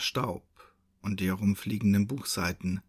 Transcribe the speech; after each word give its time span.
Staub 0.00 0.44
und 1.00 1.20
die 1.20 1.26
herumfliegenden 1.26 2.06
Buchseiten 2.06 2.82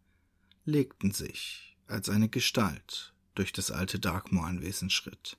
legten 0.65 1.11
sich 1.11 1.77
als 1.87 2.09
eine 2.09 2.29
Gestalt 2.29 3.13
durch 3.35 3.51
das 3.53 3.71
alte 3.71 3.99
Darkmoor-Anwesen 3.99 4.89
schritt. 4.89 5.37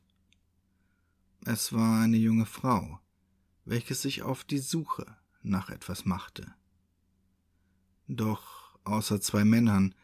Es 1.45 1.73
war 1.73 2.03
eine 2.03 2.17
junge 2.17 2.47
Frau, 2.47 3.01
welche 3.65 3.95
sich 3.95 4.23
auf 4.23 4.45
die 4.45 4.59
Suche 4.59 5.17
nach 5.43 5.71
etwas 5.71 6.05
machte. 6.05 6.55
Doch 8.07 8.79
außer 8.85 9.21
zwei 9.21 9.45
Männern 9.45 9.95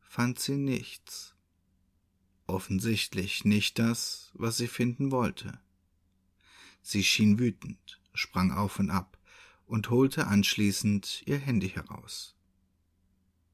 fand 0.00 0.38
sie 0.38 0.56
nichts. 0.56 1.34
Offensichtlich 2.46 3.44
nicht 3.44 3.78
das, 3.78 4.30
was 4.34 4.56
sie 4.56 4.68
finden 4.68 5.10
wollte. 5.10 5.60
Sie 6.80 7.04
schien 7.04 7.38
wütend, 7.38 8.00
sprang 8.14 8.50
auf 8.52 8.78
und 8.78 8.90
ab 8.90 9.17
und 9.68 9.90
holte 9.90 10.26
anschließend 10.26 11.22
ihr 11.26 11.38
Handy 11.38 11.68
heraus. 11.68 12.34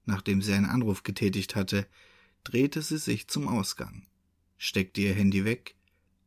Nachdem 0.07 0.41
sie 0.41 0.55
einen 0.55 0.67
Anruf 0.67 1.03
getätigt 1.03 1.57
hatte, 1.57 1.87
drehte 2.45 2.83
sie 2.83 2.99
sich 2.99 3.29
zum 3.29 3.49
Ausgang, 3.49 4.07
steckte 4.57 5.01
ihr 5.01 5.15
Handy 5.15 5.45
weg 5.45 5.77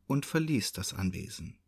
und 0.06 0.26
verließ 0.26 0.72
das 0.72 0.92
Anwesen. 0.94 1.58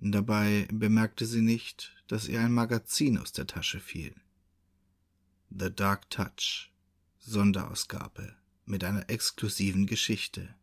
Dabei 0.00 0.66
bemerkte 0.72 1.26
sie 1.26 1.42
nicht, 1.42 1.94
dass 2.06 2.26
ihr 2.26 2.40
ein 2.40 2.52
Magazin 2.52 3.18
aus 3.18 3.32
der 3.32 3.46
Tasche 3.46 3.80
fiel. 3.80 4.14
The 5.50 5.70
Dark 5.74 6.08
Touch 6.10 6.72
Sonderausgabe 7.18 8.34
mit 8.64 8.82
einer 8.82 9.10
exklusiven 9.10 9.86
Geschichte. 9.86 10.54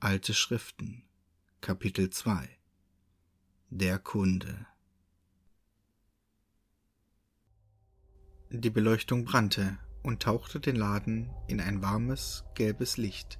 Alte 0.00 0.34
Schriften 0.34 1.04
Kapitel 1.60 2.10
2 2.10 2.48
Der 3.68 3.98
Kunde 4.00 4.66
Die 8.52 8.70
Beleuchtung 8.70 9.24
brannte 9.24 9.78
und 10.02 10.22
tauchte 10.24 10.58
den 10.58 10.74
Laden 10.74 11.30
in 11.46 11.60
ein 11.60 11.82
warmes, 11.82 12.42
gelbes 12.56 12.96
Licht. 12.96 13.38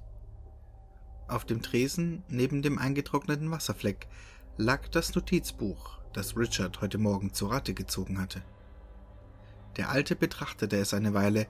Auf 1.27 1.43
dem 1.43 1.61
Tresen 1.61 2.23
neben 2.29 2.61
dem 2.61 2.77
eingetrockneten 2.77 3.51
Wasserfleck 3.51 4.07
lag 4.55 4.87
das 4.87 5.13
Notizbuch, 5.13 5.99
das 6.13 6.37
Richard 6.37 6.79
heute 6.79 6.97
Morgen 6.97 7.33
zu 7.33 7.47
Rate 7.47 7.73
gezogen 7.73 8.21
hatte. 8.21 8.41
Der 9.75 9.89
Alte 9.89 10.15
betrachtete 10.15 10.77
es 10.77 10.93
eine 10.93 11.13
Weile, 11.13 11.45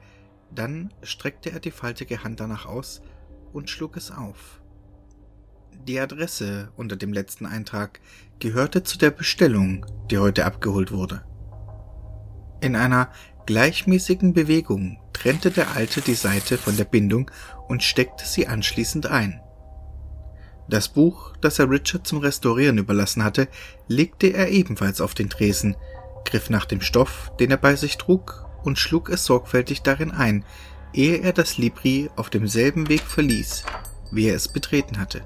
dann 0.49 0.91
streckte 1.03 1.51
er 1.51 1.59
die 1.59 1.69
faltige 1.69 2.23
Hand 2.23 2.39
danach 2.39 2.65
aus 2.65 3.03
und 3.53 3.69
schlug 3.69 3.95
es 3.95 4.09
auf. 4.09 4.59
Die 5.87 5.99
Adresse 5.99 6.71
unter 6.77 6.95
dem 6.95 7.13
letzten 7.13 7.45
Eintrag 7.45 7.99
gehörte 8.39 8.81
zu 8.81 8.97
der 8.97 9.11
Bestellung, 9.11 9.85
die 10.09 10.17
heute 10.17 10.45
abgeholt 10.45 10.91
wurde. 10.91 11.23
In 12.61 12.75
einer 12.75 13.09
gleichmäßigen 13.47 14.33
Bewegung 14.33 14.99
trennte 15.13 15.49
der 15.49 15.75
Alte 15.75 16.01
die 16.01 16.13
Seite 16.13 16.59
von 16.59 16.77
der 16.77 16.85
Bindung 16.85 17.31
und 17.67 17.81
steckte 17.81 18.25
sie 18.25 18.47
anschließend 18.47 19.07
ein. 19.07 19.41
Das 20.69 20.87
Buch, 20.89 21.35
das 21.41 21.57
er 21.57 21.69
Richard 21.69 22.05
zum 22.05 22.19
Restaurieren 22.19 22.77
überlassen 22.77 23.23
hatte, 23.23 23.47
legte 23.87 24.27
er 24.27 24.49
ebenfalls 24.49 25.01
auf 25.01 25.15
den 25.15 25.29
Tresen, 25.29 25.75
griff 26.23 26.51
nach 26.51 26.65
dem 26.65 26.81
Stoff, 26.81 27.31
den 27.39 27.49
er 27.49 27.57
bei 27.57 27.75
sich 27.75 27.97
trug, 27.97 28.47
und 28.63 28.77
schlug 28.77 29.09
es 29.09 29.25
sorgfältig 29.25 29.81
darin 29.81 30.11
ein, 30.11 30.45
ehe 30.93 31.17
er 31.17 31.33
das 31.33 31.57
Libri 31.57 32.11
auf 32.15 32.29
demselben 32.29 32.89
Weg 32.89 33.01
verließ, 33.01 33.63
wie 34.11 34.27
er 34.27 34.35
es 34.35 34.47
betreten 34.47 34.99
hatte. 34.99 35.25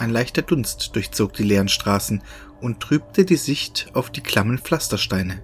Ein 0.00 0.10
leichter 0.10 0.42
Dunst 0.42 0.96
durchzog 0.96 1.34
die 1.34 1.44
leeren 1.44 1.68
Straßen 1.68 2.22
und 2.60 2.80
trübte 2.80 3.24
die 3.24 3.36
Sicht 3.36 3.90
auf 3.94 4.10
die 4.10 4.22
klammen 4.22 4.58
Pflastersteine. 4.58 5.42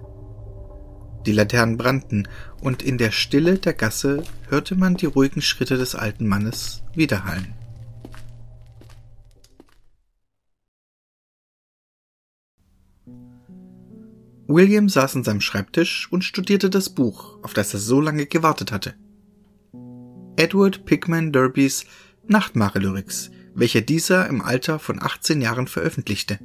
Die 1.25 1.31
Laternen 1.31 1.77
brannten, 1.77 2.27
und 2.61 2.83
in 2.83 2.97
der 2.97 3.11
Stille 3.11 3.57
der 3.57 3.73
Gasse 3.73 4.23
hörte 4.49 4.75
man 4.75 4.95
die 4.95 5.07
ruhigen 5.07 5.41
Schritte 5.41 5.77
des 5.77 5.95
alten 5.95 6.27
Mannes 6.27 6.83
widerhallen. 6.93 7.53
William 14.47 14.87
saß 14.87 15.15
an 15.15 15.23
seinem 15.23 15.41
Schreibtisch 15.41 16.07
und 16.11 16.23
studierte 16.23 16.69
das 16.69 16.89
Buch, 16.89 17.39
auf 17.41 17.55
das 17.55 17.73
er 17.73 17.79
so 17.79 17.99
lange 17.99 18.27
gewartet 18.27 18.71
hatte. 18.71 18.93
Edward 20.35 20.85
Pickman 20.85 21.31
Derbys 21.31 21.85
Nachtmare-Lyrics, 22.27 23.31
welche 23.55 23.81
dieser 23.81 24.27
im 24.27 24.41
Alter 24.41 24.77
von 24.77 25.01
18 25.01 25.41
Jahren 25.41 25.67
veröffentlichte. 25.67 26.39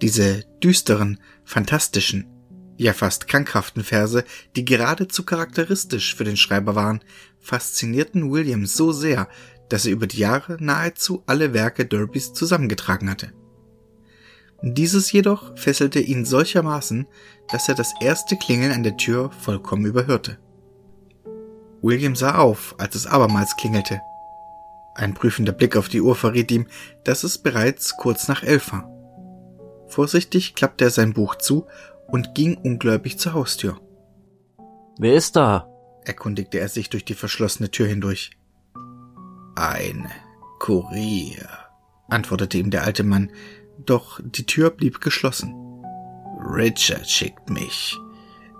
Diese 0.00 0.44
düsteren, 0.62 1.18
fantastischen, 1.44 2.26
ja 2.84 2.92
fast 2.92 3.28
krankhaften 3.28 3.84
Verse, 3.84 4.24
die 4.56 4.64
geradezu 4.64 5.24
charakteristisch 5.24 6.14
für 6.14 6.24
den 6.24 6.36
Schreiber 6.36 6.74
waren, 6.74 7.00
faszinierten 7.38 8.30
William 8.30 8.66
so 8.66 8.92
sehr, 8.92 9.28
dass 9.68 9.86
er 9.86 9.92
über 9.92 10.06
die 10.06 10.18
Jahre 10.18 10.56
nahezu 10.60 11.22
alle 11.26 11.52
Werke 11.52 11.86
Derbys 11.86 12.32
zusammengetragen 12.32 13.10
hatte. 13.10 13.32
Dieses 14.62 15.10
jedoch 15.12 15.56
fesselte 15.56 16.00
ihn 16.00 16.24
solchermaßen, 16.24 17.06
dass 17.50 17.68
er 17.68 17.74
das 17.74 17.92
erste 18.00 18.36
Klingeln 18.36 18.72
an 18.72 18.82
der 18.82 18.96
Tür 18.96 19.30
vollkommen 19.30 19.86
überhörte. 19.86 20.38
William 21.82 22.14
sah 22.14 22.36
auf, 22.36 22.74
als 22.78 22.94
es 22.94 23.06
abermals 23.06 23.56
klingelte. 23.56 24.00
Ein 24.94 25.14
prüfender 25.14 25.52
Blick 25.52 25.76
auf 25.76 25.88
die 25.88 26.02
Uhr 26.02 26.14
verriet 26.14 26.50
ihm, 26.50 26.66
dass 27.04 27.24
es 27.24 27.38
bereits 27.38 27.96
kurz 27.96 28.28
nach 28.28 28.42
elf 28.42 28.72
war. 28.72 28.90
Vorsichtig 29.88 30.54
klappte 30.54 30.84
er 30.84 30.90
sein 30.90 31.14
Buch 31.14 31.36
zu 31.36 31.66
und 32.10 32.34
ging 32.34 32.56
ungläubig 32.56 33.18
zur 33.18 33.34
Haustür. 33.34 33.80
Wer 34.98 35.14
ist 35.14 35.36
da? 35.36 35.66
erkundigte 36.04 36.58
er 36.58 36.68
sich 36.68 36.90
durch 36.90 37.04
die 37.04 37.14
verschlossene 37.14 37.70
Tür 37.70 37.86
hindurch. 37.86 38.30
Ein 39.54 40.08
Kurier, 40.58 41.48
antwortete 42.08 42.58
ihm 42.58 42.70
der 42.70 42.84
alte 42.84 43.04
Mann, 43.04 43.30
doch 43.78 44.20
die 44.22 44.46
Tür 44.46 44.70
blieb 44.70 45.00
geschlossen. 45.00 45.54
Richard 46.42 47.08
schickt 47.08 47.50
mich, 47.50 47.96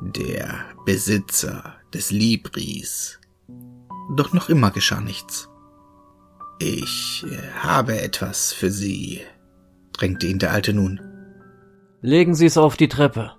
der 0.00 0.65
Besitzer 0.84 1.75
des 1.93 2.10
Libris. 2.10 3.19
Doch 4.16 4.33
noch 4.33 4.49
immer 4.49 4.71
geschah 4.71 5.00
nichts. 5.00 5.49
Ich 6.59 7.25
habe 7.62 8.00
etwas 8.00 8.53
für 8.53 8.71
Sie, 8.71 9.22
drängte 9.93 10.27
ihn 10.27 10.39
der 10.39 10.53
Alte 10.53 10.75
nun. 10.75 11.00
Legen 12.03 12.34
Sie 12.34 12.47
es 12.47 12.59
auf 12.59 12.77
die 12.77 12.89
Treppe. 12.89 13.33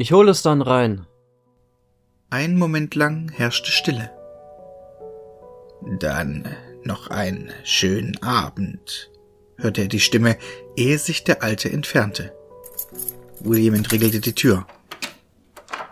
Ich 0.00 0.12
hole 0.12 0.30
es 0.30 0.40
dann 0.40 0.62
rein. 0.62 1.06
Ein 2.30 2.56
Moment 2.56 2.94
lang 2.94 3.30
herrschte 3.32 3.70
Stille. 3.70 4.10
Dann 5.98 6.48
noch 6.84 7.08
einen 7.08 7.52
schönen 7.64 8.16
Abend, 8.22 9.10
hörte 9.58 9.82
er 9.82 9.88
die 9.88 10.00
Stimme, 10.00 10.38
ehe 10.74 10.96
sich 10.96 11.24
der 11.24 11.42
Alte 11.42 11.70
entfernte. 11.70 12.32
William 13.40 13.74
entriegelte 13.74 14.20
die 14.20 14.34
Tür. 14.34 14.66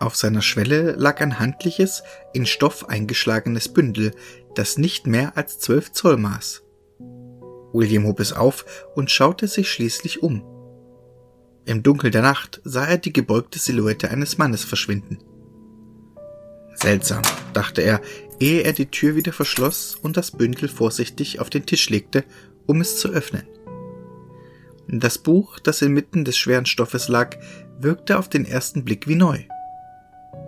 Auf 0.00 0.16
seiner 0.16 0.40
Schwelle 0.40 0.92
lag 0.92 1.20
ein 1.20 1.38
handliches, 1.38 2.02
in 2.32 2.46
Stoff 2.46 2.88
eingeschlagenes 2.88 3.68
Bündel, 3.74 4.12
das 4.54 4.78
nicht 4.78 5.06
mehr 5.06 5.36
als 5.36 5.58
zwölf 5.58 5.92
Zoll 5.92 6.16
maß. 6.16 6.62
William 7.74 8.06
hob 8.06 8.20
es 8.20 8.32
auf 8.32 8.64
und 8.94 9.10
schaute 9.10 9.48
sich 9.48 9.70
schließlich 9.70 10.22
um. 10.22 10.57
Im 11.68 11.82
Dunkel 11.82 12.10
der 12.10 12.22
Nacht 12.22 12.62
sah 12.64 12.86
er 12.86 12.96
die 12.96 13.12
gebeugte 13.12 13.58
Silhouette 13.58 14.10
eines 14.10 14.38
Mannes 14.38 14.64
verschwinden. 14.64 15.18
Seltsam, 16.74 17.20
dachte 17.52 17.82
er, 17.82 18.00
ehe 18.40 18.62
er 18.62 18.72
die 18.72 18.86
Tür 18.86 19.16
wieder 19.16 19.34
verschloss 19.34 19.94
und 19.94 20.16
das 20.16 20.30
Bündel 20.30 20.70
vorsichtig 20.70 21.40
auf 21.40 21.50
den 21.50 21.66
Tisch 21.66 21.90
legte, 21.90 22.24
um 22.64 22.80
es 22.80 22.98
zu 22.98 23.10
öffnen. 23.10 23.42
Das 24.86 25.18
Buch, 25.18 25.58
das 25.58 25.82
inmitten 25.82 26.24
des 26.24 26.38
schweren 26.38 26.64
Stoffes 26.64 27.08
lag, 27.08 27.36
wirkte 27.78 28.18
auf 28.18 28.30
den 28.30 28.46
ersten 28.46 28.82
Blick 28.82 29.06
wie 29.06 29.16
neu. 29.16 29.38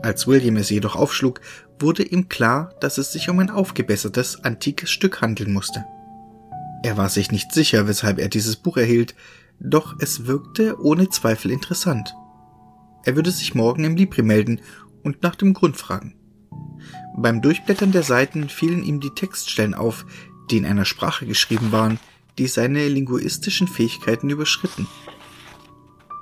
Als 0.00 0.26
William 0.26 0.56
es 0.56 0.70
jedoch 0.70 0.96
aufschlug, 0.96 1.42
wurde 1.78 2.02
ihm 2.02 2.30
klar, 2.30 2.74
dass 2.80 2.96
es 2.96 3.12
sich 3.12 3.28
um 3.28 3.40
ein 3.40 3.50
aufgebessertes, 3.50 4.42
antikes 4.42 4.90
Stück 4.90 5.20
handeln 5.20 5.52
musste. 5.52 5.84
Er 6.82 6.96
war 6.96 7.10
sich 7.10 7.30
nicht 7.30 7.52
sicher, 7.52 7.86
weshalb 7.86 8.18
er 8.18 8.30
dieses 8.30 8.56
Buch 8.56 8.78
erhielt, 8.78 9.14
doch 9.60 9.96
es 9.98 10.26
wirkte 10.26 10.80
ohne 10.80 11.08
Zweifel 11.08 11.50
interessant. 11.50 12.14
Er 13.04 13.16
würde 13.16 13.30
sich 13.30 13.54
morgen 13.54 13.84
im 13.84 13.96
Libri 13.96 14.22
melden 14.22 14.60
und 15.02 15.22
nach 15.22 15.36
dem 15.36 15.54
Grund 15.54 15.76
fragen. 15.76 16.14
Beim 17.16 17.42
Durchblättern 17.42 17.92
der 17.92 18.02
Seiten 18.02 18.48
fielen 18.48 18.82
ihm 18.82 19.00
die 19.00 19.10
Textstellen 19.10 19.74
auf, 19.74 20.06
die 20.50 20.56
in 20.56 20.66
einer 20.66 20.84
Sprache 20.84 21.26
geschrieben 21.26 21.72
waren, 21.72 21.98
die 22.38 22.46
seine 22.46 22.88
linguistischen 22.88 23.68
Fähigkeiten 23.68 24.30
überschritten. 24.30 24.86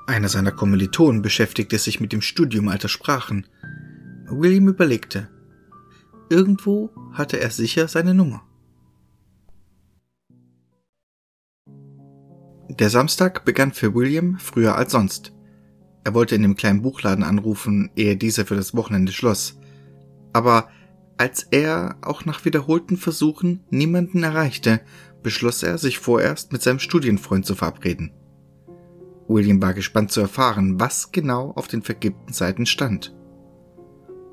Einer 0.07 0.29
seiner 0.29 0.53
Kommilitonen 0.53 1.23
beschäftigte 1.23 1.79
sich 1.79 2.01
mit 2.01 2.13
dem 2.13 2.23
Studium 2.23 2.69
alter 2.69 2.89
Sprachen. 2.89 3.47
William 4.31 4.69
überlegte. 4.69 5.29
Irgendwo 6.31 6.91
hatte 7.13 7.41
er 7.41 7.51
sicher 7.51 7.89
seine 7.89 8.15
Nummer. 8.15 8.48
Der 12.79 12.91
Samstag 12.91 13.45
begann 13.45 13.73
für 13.73 13.95
William 13.95 14.39
früher 14.39 14.77
als 14.77 14.93
sonst. 14.93 15.33
Er 16.05 16.15
wollte 16.15 16.37
in 16.37 16.43
dem 16.43 16.55
kleinen 16.55 16.83
Buchladen 16.83 17.25
anrufen, 17.25 17.91
ehe 17.97 18.17
dieser 18.17 18.47
für 18.47 18.55
das 18.55 18.73
Wochenende 18.75 19.11
schloss. 19.11 19.59
Aber 20.33 20.69
als 21.17 21.43
er 21.51 21.97
auch 22.03 22.25
nach 22.25 22.45
wiederholten 22.45 22.97
Versuchen 22.97 23.65
niemanden 23.71 24.23
erreichte, 24.23 24.81
beschloss 25.25 25.65
er, 25.65 25.77
sich 25.77 25.99
vorerst 25.99 26.53
mit 26.53 26.63
seinem 26.63 26.79
Studienfreund 26.79 27.45
zu 27.45 27.57
verabreden. 27.57 28.13
William 29.27 29.61
war 29.61 29.75
gespannt 29.75 30.13
zu 30.13 30.21
erfahren, 30.21 30.79
was 30.79 31.11
genau 31.11 31.51
auf 31.57 31.67
den 31.67 31.83
vergibten 31.83 32.33
Seiten 32.33 32.65
stand. 32.65 33.13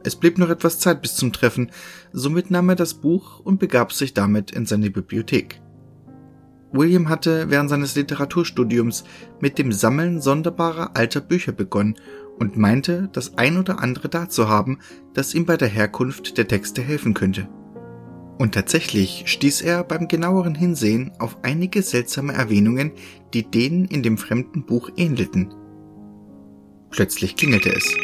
Es 0.03 0.15
blieb 0.15 0.38
noch 0.38 0.50
etwas 0.50 0.77
Zeit 0.77 1.01
bis 1.01 1.15
zum 1.15 1.33
Treffen, 1.33 1.71
somit 2.13 2.51
nahm 2.51 2.69
er 2.69 2.75
das 2.75 2.94
Buch 2.94 3.39
und 3.39 3.59
begab 3.59 3.92
sich 3.92 4.13
damit 4.13 4.51
in 4.51 4.68
seine 4.68 4.92
Bibliothek. 4.92 5.59
William 6.75 7.10
hatte 7.10 7.50
während 7.50 7.69
seines 7.69 7.95
Literaturstudiums 7.95 9.04
mit 9.39 9.57
dem 9.57 9.72
Sammeln 9.72 10.22
sonderbarer 10.22 10.92
alter 10.95 11.22
Bücher 11.22 11.51
begonnen 11.51 11.95
und 12.38 12.57
meinte, 12.57 13.10
das 13.13 13.38
ein 13.38 13.57
oder 13.57 13.80
andere 13.80 14.10
da 14.10 14.27
zu 14.27 14.50
haben, 14.50 14.80
das 15.13 15.33
ihm 15.33 15.45
bei 15.45 15.57
der 15.57 15.69
Herkunft 15.69 16.38
der 16.38 16.48
Texte 16.48 16.81
helfen 16.81 17.13
könnte. 17.13 17.48
Und 18.38 18.54
tatsächlich 18.54 19.24
stieß 19.27 19.62
er 19.62 19.86
beim 19.86 20.10
genaueren 20.10 20.56
Hinsehen 20.56 21.13
auf 21.19 21.38
einige 21.44 21.81
seltsame 21.81 22.33
Erwähnungen, 22.33 22.92
die 23.33 23.50
denen 23.50 23.86
in 23.86 24.04
dem 24.04 24.18
fremden 24.18 24.66
Buch 24.66 24.89
ähnelten. 24.98 25.54
Plötzlich 26.89 27.38
klingelte 27.38 27.74
es. 27.74 27.95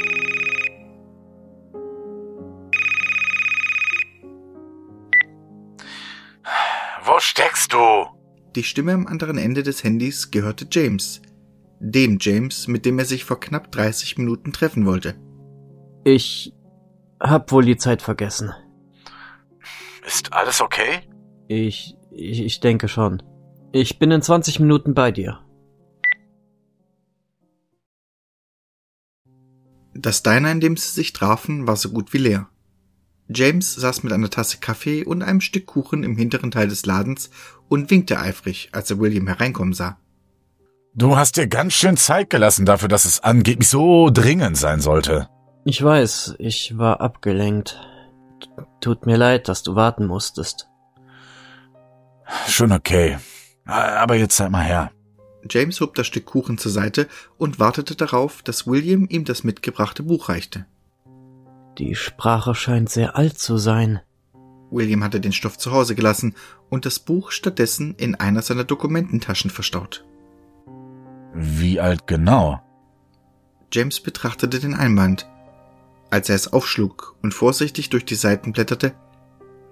Wo 7.03 7.19
steckst 7.19 7.73
du? 7.73 8.20
Die 8.55 8.63
Stimme 8.63 8.93
am 8.93 9.07
anderen 9.07 9.37
Ende 9.37 9.63
des 9.63 9.83
Handys 9.83 10.29
gehörte 10.29 10.67
James. 10.69 11.21
Dem 11.79 12.17
James, 12.19 12.67
mit 12.67 12.85
dem 12.85 12.99
er 12.99 13.05
sich 13.05 13.23
vor 13.23 13.39
knapp 13.39 13.71
30 13.71 14.17
Minuten 14.17 14.51
treffen 14.51 14.85
wollte. 14.85 15.15
Ich 16.03 16.53
hab 17.19 17.51
wohl 17.51 17.63
die 17.63 17.77
Zeit 17.77 18.01
vergessen. 18.01 18.51
Ist 20.05 20.33
alles 20.33 20.59
okay? 20.59 20.99
Ich, 21.47 21.95
ich, 22.11 22.41
ich 22.41 22.59
denke 22.59 22.89
schon. 22.89 23.23
Ich 23.71 23.99
bin 23.99 24.11
in 24.11 24.21
20 24.21 24.59
Minuten 24.59 24.93
bei 24.93 25.11
dir. 25.11 25.39
Das 29.93 30.23
Diner, 30.23 30.51
in 30.51 30.59
dem 30.59 30.75
sie 30.75 30.91
sich 30.91 31.13
trafen, 31.13 31.67
war 31.67 31.77
so 31.77 31.89
gut 31.89 32.11
wie 32.11 32.17
leer. 32.17 32.49
James 33.33 33.75
saß 33.75 34.03
mit 34.03 34.11
einer 34.11 34.29
Tasse 34.29 34.57
Kaffee 34.59 35.05
und 35.05 35.21
einem 35.21 35.41
Stück 35.41 35.65
Kuchen 35.65 36.03
im 36.03 36.17
hinteren 36.17 36.51
Teil 36.51 36.67
des 36.67 36.85
Ladens 36.85 37.29
und 37.71 37.89
winkte 37.89 38.19
eifrig, 38.19 38.67
als 38.73 38.91
er 38.91 38.99
William 38.99 39.27
hereinkommen 39.27 39.73
sah. 39.73 39.97
Du 40.93 41.15
hast 41.15 41.37
dir 41.37 41.47
ganz 41.47 41.71
schön 41.71 41.95
Zeit 41.95 42.29
gelassen 42.29 42.65
dafür, 42.65 42.89
dass 42.89 43.05
es 43.05 43.21
angeblich 43.21 43.69
so 43.69 44.09
dringend 44.09 44.57
sein 44.57 44.81
sollte. 44.81 45.29
Ich 45.63 45.81
weiß, 45.81 46.35
ich 46.37 46.77
war 46.77 46.99
abgelenkt. 46.99 47.79
Tut 48.81 49.05
mir 49.05 49.15
leid, 49.15 49.47
dass 49.47 49.63
du 49.63 49.75
warten 49.75 50.05
musstest. 50.05 50.67
Schon 52.49 52.73
okay. 52.73 53.19
Aber 53.63 54.15
jetzt 54.15 54.35
sei 54.35 54.49
mal 54.49 54.65
her. 54.65 54.91
James 55.49 55.79
hob 55.79 55.95
das 55.95 56.07
Stück 56.07 56.25
Kuchen 56.25 56.57
zur 56.57 56.73
Seite 56.73 57.07
und 57.37 57.57
wartete 57.57 57.95
darauf, 57.95 58.41
dass 58.41 58.67
William 58.67 59.07
ihm 59.09 59.23
das 59.23 59.45
mitgebrachte 59.45 60.03
Buch 60.03 60.27
reichte. 60.27 60.65
Die 61.77 61.95
Sprache 61.95 62.53
scheint 62.53 62.89
sehr 62.89 63.15
alt 63.15 63.39
zu 63.39 63.57
sein. 63.57 64.01
William 64.71 65.03
hatte 65.03 65.19
den 65.19 65.33
Stoff 65.33 65.57
zu 65.57 65.71
Hause 65.71 65.95
gelassen 65.95 66.35
und 66.69 66.85
das 66.85 66.99
Buch 66.99 67.31
stattdessen 67.31 67.93
in 67.95 68.15
einer 68.15 68.41
seiner 68.41 68.63
Dokumententaschen 68.63 69.51
verstaut. 69.51 70.05
Wie 71.33 71.79
alt 71.79 72.07
genau? 72.07 72.61
James 73.71 73.99
betrachtete 73.99 74.59
den 74.59 74.73
Einband. 74.73 75.29
Als 76.09 76.29
er 76.29 76.35
es 76.35 76.51
aufschlug 76.51 77.15
und 77.21 77.33
vorsichtig 77.33 77.89
durch 77.89 78.05
die 78.05 78.15
Seiten 78.15 78.51
blätterte, 78.51 78.93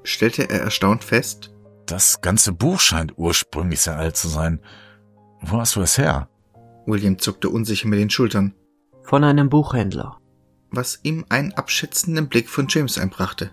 stellte 0.03 0.49
er 0.49 0.61
erstaunt 0.61 1.03
fest, 1.03 1.51
das 1.89 2.21
ganze 2.21 2.51
Buch 2.51 2.79
scheint 2.79 3.17
ursprünglich 3.17 3.81
sehr 3.81 3.97
alt 3.97 4.15
zu 4.15 4.27
sein. 4.27 4.59
Wo 5.41 5.57
hast 5.57 5.75
du 5.75 5.81
es 5.81 5.97
her? 5.97 6.29
William 6.85 7.17
zuckte 7.17 7.49
unsicher 7.49 7.87
mit 7.87 7.97
den 7.97 8.11
Schultern. 8.11 8.53
Von 9.01 9.23
einem 9.23 9.49
Buchhändler. 9.49 10.19
Was 10.69 10.99
ihm 11.01 11.25
einen 11.29 11.53
abschätzenden 11.53 12.29
Blick 12.29 12.47
von 12.47 12.67
James 12.69 12.99
einbrachte. 12.99 13.51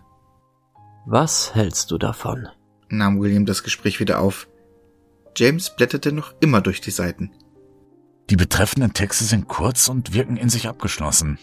Was 1.08 1.55
hältst 1.55 1.93
du 1.93 1.99
davon? 1.99 2.49
nahm 2.88 3.20
William 3.20 3.47
das 3.47 3.62
Gespräch 3.62 4.00
wieder 4.00 4.19
auf. 4.19 4.49
James 5.37 5.76
blätterte 5.76 6.11
noch 6.11 6.35
immer 6.41 6.61
durch 6.61 6.81
die 6.81 6.91
Seiten. 6.91 7.31
Die 8.29 8.35
betreffenden 8.35 8.93
Texte 8.93 9.23
sind 9.23 9.47
kurz 9.47 9.88
und 9.88 10.14
wirken 10.14 10.37
in 10.37 10.49
sich 10.49 10.67
abgeschlossen. 10.67 11.38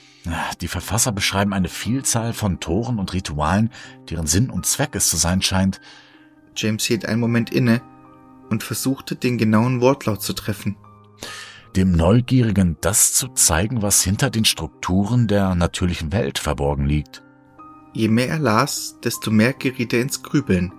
Die 0.60 0.68
Verfasser 0.68 1.14
beschreiben 1.14 1.54
eine 1.54 1.70
Vielzahl 1.70 2.34
von 2.34 2.60
Toren 2.60 3.00
und 3.00 3.14
Ritualen, 3.14 3.70
deren 4.10 4.28
Sinn 4.28 4.50
und 4.50 4.66
Zweck 4.66 4.96
es 4.96 5.08
zu 5.08 5.16
sein 5.16 5.42
scheint. 5.42 5.80
James 6.58 6.84
hielt 6.84 7.06
einen 7.06 7.22
Moment 7.22 7.50
inne 7.50 7.82
und 8.50 8.64
versuchte, 8.64 9.16
den 9.16 9.38
genauen 9.38 9.80
Wortlaut 9.80 10.22
zu 10.22 10.34
treffen. 10.34 10.76
Dem 11.78 11.94
Neugierigen 11.94 12.76
das 12.82 13.14
zu 13.14 13.30
zeigen, 13.30 13.82
was 13.82 14.04
hinter 14.04 14.30
den 14.30 14.44
Strukturen 14.44 15.30
der 15.30 15.56
natürlichen 15.56 16.12
Welt 16.12 16.38
verborgen 16.38 16.86
liegt. 16.86 17.24
Je 17.94 18.08
mehr 18.08 18.30
er 18.30 18.40
las, 18.40 19.00
desto 19.04 19.32
mehr 19.32 19.54
geriet 19.54 19.94
er 19.94 20.02
ins 20.02 20.24
Grübeln. 20.24 20.74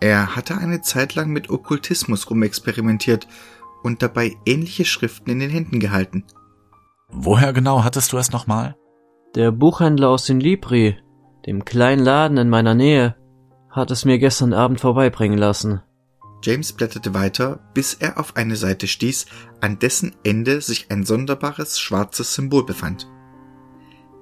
Er 0.00 0.36
hatte 0.36 0.56
eine 0.56 0.82
Zeit 0.82 1.14
lang 1.14 1.30
mit 1.30 1.50
Okkultismus 1.50 2.28
rumexperimentiert 2.30 3.26
und 3.82 4.02
dabei 4.02 4.36
ähnliche 4.44 4.84
Schriften 4.84 5.30
in 5.30 5.38
den 5.38 5.50
Händen 5.50 5.80
gehalten. 5.80 6.24
Woher 7.08 7.52
genau 7.52 7.84
hattest 7.84 8.12
du 8.12 8.16
es 8.18 8.32
nochmal? 8.32 8.76
Der 9.34 9.52
Buchhändler 9.52 10.08
aus 10.08 10.26
den 10.26 10.40
Libri, 10.40 10.98
dem 11.46 11.64
kleinen 11.64 12.04
Laden 12.04 12.36
in 12.36 12.48
meiner 12.48 12.74
Nähe, 12.74 13.16
hat 13.70 13.90
es 13.90 14.04
mir 14.04 14.18
gestern 14.18 14.52
Abend 14.52 14.80
vorbeibringen 14.80 15.38
lassen. 15.38 15.82
James 16.42 16.72
blätterte 16.72 17.14
weiter, 17.14 17.60
bis 17.74 17.94
er 17.94 18.18
auf 18.18 18.36
eine 18.36 18.56
Seite 18.56 18.86
stieß, 18.86 19.26
an 19.60 19.78
dessen 19.78 20.14
Ende 20.22 20.60
sich 20.60 20.90
ein 20.90 21.04
sonderbares 21.04 21.78
schwarzes 21.80 22.34
Symbol 22.34 22.64
befand. 22.64 23.08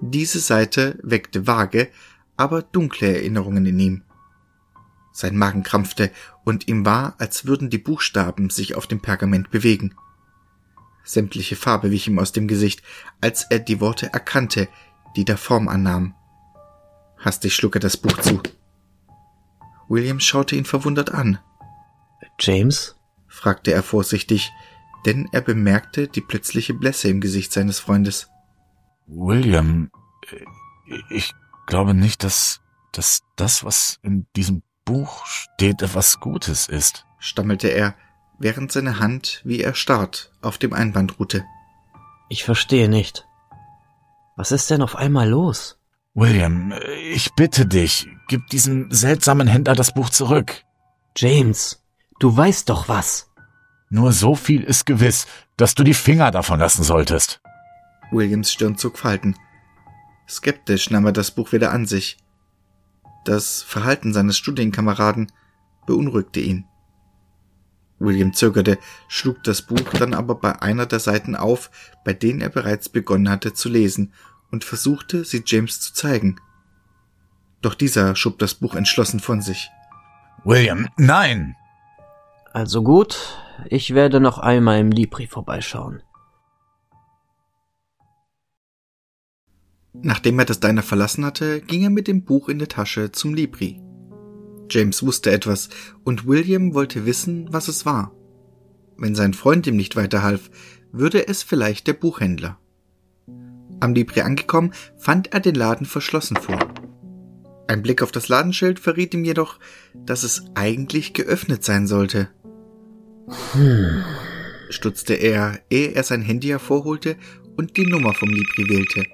Diese 0.01 0.41
Seite 0.41 0.99
weckte 1.03 1.47
vage, 1.47 1.89
aber 2.37 2.63
dunkle 2.63 3.15
Erinnerungen 3.15 3.67
in 3.67 3.79
ihm. 3.79 4.03
Sein 5.13 5.37
Magen 5.37 5.63
krampfte 5.63 6.11
und 6.45 6.69
ihm 6.69 6.85
war, 6.85 7.15
als 7.19 7.47
würden 7.47 7.71
die 7.71 7.79
Buchstaben 7.79 8.51
sich 8.51 8.75
auf 8.75 8.87
dem 8.87 9.01
Pergament 9.01 9.51
bewegen. 9.51 9.95
Sämtliche 11.05 11.57
Farbe 11.57 11.91
wich 11.91 12.07
ihm 12.09 12.19
aus 12.19 12.33
dem 12.33 12.49
Gesicht, 12.49 12.83
als 13.23 13.47
er 13.49 13.59
die 13.59 13.81
Worte 13.81 14.13
erkannte, 14.13 14.69
die 15.17 15.25
der 15.25 15.39
Form 15.39 15.69
annahmen. 15.69 16.15
Hastig 17.19 17.55
schlug 17.55 17.77
er 17.77 17.81
das 17.81 17.97
Buch 17.97 18.19
zu. 18.19 18.43
William 19.89 20.21
schaute 20.21 20.57
ihn 20.57 20.65
verwundert 20.65 21.13
an. 21.13 21.39
James? 22.39 22.97
fragte 23.27 23.73
er 23.73 23.83
vorsichtig, 23.83 24.51
denn 25.07 25.29
er 25.33 25.41
bemerkte 25.41 26.09
die 26.09 26.21
plötzliche 26.21 26.75
Blässe 26.75 27.09
im 27.09 27.21
Gesicht 27.21 27.53
seines 27.53 27.79
Freundes. 27.79 28.29
William, 29.07 29.91
ich 31.11 31.33
glaube 31.67 31.95
nicht, 31.95 32.25
dass, 32.25 32.61
dass 32.93 33.23
das, 33.37 33.65
was 33.65 33.99
in 34.03 34.27
diesem 34.35 34.63
Buch 34.85 35.27
steht, 35.27 35.83
etwas 35.83 36.21
Gutes 36.21 36.69
ist, 36.69 37.07
stammelte 37.19 37.69
er, 37.69 37.95
während 38.39 38.73
seine 38.73 38.99
Hand, 38.99 39.43
wie 39.45 39.63
erstarrt, 39.63 40.33
auf 40.43 40.59
dem 40.59 40.73
Einband 40.73 41.19
ruhte. 41.19 41.45
Ich 42.29 42.45
verstehe 42.45 42.89
nicht. 42.89 43.27
Was 44.37 44.53
ist 44.53 44.71
denn 44.71 44.83
auf 44.83 44.97
einmal 44.97 45.29
los? 45.29 45.79
William, 46.15 46.73
ich 47.13 47.33
bitte 47.35 47.67
dich, 47.67 48.09
gib 48.29 48.49
diesem 48.49 48.91
seltsamen 48.91 49.47
Händler 49.47 49.75
das 49.75 49.95
Buch 49.95 50.11
zurück. 50.11 50.63
James, 51.17 51.83
du 52.19 52.37
weißt 52.37 52.69
doch 52.71 52.89
was. 52.89 53.31
Nur 53.89 54.13
so 54.13 54.35
viel 54.35 54.63
ist 54.63 54.85
gewiss, 54.85 55.27
dass 55.57 55.75
du 55.75 55.85
die 55.85 55.95
Finger 55.95 56.31
davon 56.31 56.59
lassen 56.59 56.83
solltest. 56.83 57.41
Williams 58.11 58.53
Stirn 58.53 58.77
zog 58.77 58.99
Falten. 58.99 59.37
Skeptisch 60.29 60.91
nahm 60.91 61.07
er 61.07 61.13
das 61.13 61.31
Buch 61.31 61.53
wieder 61.53 61.73
an 61.73 61.87
sich. 61.87 62.17
Das 63.25 63.63
Verhalten 63.63 64.13
seines 64.13 64.37
Studienkameraden 64.37 65.33
beunruhigte 65.87 66.41
ihn. 66.41 66.65
William 67.99 68.33
zögerte, 68.35 68.79
schlug 69.09 69.43
das 69.43 69.63
Buch 69.63 69.91
dann 69.99 70.15
aber 70.15 70.35
bei 70.35 70.61
einer 70.61 70.87
der 70.87 71.01
Seiten 71.01 71.35
auf, 71.35 71.71
bei 72.05 72.13
denen 72.13 72.41
er 72.41 72.51
bereits 72.51 72.89
begonnen 72.89 73.31
hatte 73.31 73.55
zu 73.55 73.69
lesen, 73.69 74.13
und 74.51 74.65
versuchte, 74.65 75.25
sie 75.25 75.43
James 75.45 75.81
zu 75.81 75.93
zeigen. 75.93 76.37
Doch 77.63 77.75
dieser 77.75 78.15
schob 78.15 78.39
das 78.39 78.55
Buch 78.55 78.75
entschlossen 78.75 79.19
von 79.19 79.41
sich. 79.41 79.71
William, 80.45 80.89
nein! 80.97 81.57
Also 82.53 82.83
gut, 82.83 83.19
ich 83.67 83.95
werde 83.95 84.21
noch 84.21 84.39
einmal 84.39 84.79
im 84.79 84.91
Libri 84.91 85.27
vorbeischauen. 85.27 86.03
Nachdem 90.03 90.39
er 90.39 90.45
das 90.45 90.61
Diner 90.61 90.83
verlassen 90.83 91.25
hatte, 91.25 91.61
ging 91.61 91.83
er 91.83 91.91
mit 91.91 92.09
dem 92.09 92.25
Buch 92.25 92.49
in 92.49 92.59
der 92.59 92.69
Tasche 92.69 93.13
zum 93.13 93.35
Libri. 93.35 93.81
James 94.71 95.03
wusste 95.03 95.31
etwas 95.31 95.69
und 96.05 96.27
William 96.27 96.75
wollte 96.75 97.07
wissen, 97.07 97.49
was 97.51 97.69
es 97.69 97.87
war. 97.87 98.13
Wenn 98.97 99.15
sein 99.15 99.35
Freund 99.35 99.67
ihm 99.67 99.77
nicht 99.77 99.97
weiterhalf, 99.97 100.51
würde 100.93 101.29
es 101.29 101.43
vielleicht 101.43 101.87
der 101.87 101.93
Buchhändler. 101.93 102.59
Am 103.81 103.95
Libri 103.95 104.23
angekommen, 104.23 104.73
fand 104.97 105.33
er 105.33 105.41
den 105.41 105.55
Laden 105.55 105.87
verschlossen 105.87 106.37
vor. 106.37 106.59
Ein 107.69 107.83
Blick 107.83 108.03
auf 108.03 108.13
das 108.13 108.29
Ladenschild 108.29 108.79
verriet 108.79 109.13
ihm 109.13 109.25
jedoch, 109.25 109.59
dass 109.95 110.23
es 110.23 110.45
eigentlich 110.55 111.13
geöffnet 111.13 111.65
sein 111.65 111.87
sollte. 111.87 112.29
Hm, 113.53 114.05
stutzte 114.71 115.15
er, 115.15 115.59
ehe 115.69 115.89
er 115.89 116.05
sein 116.05 116.23
Handy 116.23 116.49
hervorholte 116.49 117.17
und 117.57 117.77
die 117.77 117.87
Nummer 117.87 118.15
vom 118.15 118.31
Libri 118.31 118.69
wählte. 118.69 119.05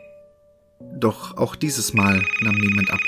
Doch 0.94 1.36
auch 1.36 1.56
dieses 1.56 1.94
Mal 1.94 2.22
nahm 2.42 2.54
niemand 2.56 2.90
ab. 2.92 3.00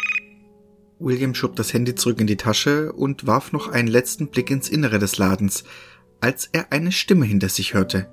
William 0.98 1.34
schob 1.34 1.56
das 1.56 1.72
Handy 1.72 1.94
zurück 1.94 2.20
in 2.20 2.26
die 2.26 2.36
Tasche 2.36 2.92
und 2.92 3.26
warf 3.26 3.52
noch 3.52 3.68
einen 3.68 3.88
letzten 3.88 4.28
Blick 4.28 4.50
ins 4.50 4.68
Innere 4.68 4.98
des 4.98 5.18
Ladens, 5.18 5.64
als 6.20 6.48
er 6.52 6.72
eine 6.72 6.92
Stimme 6.92 7.26
hinter 7.26 7.48
sich 7.48 7.74
hörte. 7.74 8.08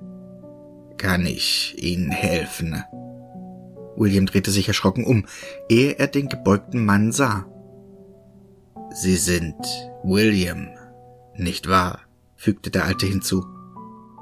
Kann 0.98 1.26
ich 1.26 1.76
Ihnen 1.82 2.12
helfen? 2.12 2.84
William 3.96 4.26
drehte 4.26 4.52
sich 4.52 4.68
erschrocken 4.68 5.06
um, 5.06 5.26
ehe 5.70 5.94
er 5.98 6.08
den 6.08 6.28
gebeugten 6.28 6.86
Mann 6.86 7.12
sah. 7.12 7.46
Sie 8.94 9.16
sind 9.16 9.56
William, 10.04 10.68
nicht 11.36 11.70
wahr? 11.70 12.02
fügte 12.36 12.72
der 12.72 12.86
Alte 12.86 13.06
hinzu. 13.06 13.46